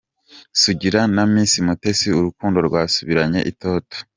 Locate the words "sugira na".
0.61-1.23